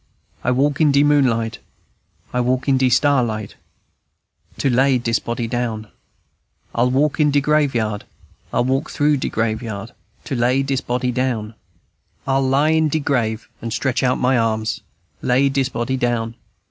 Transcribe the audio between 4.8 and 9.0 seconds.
dis body down. I'll walk in de graveyard, I'll walk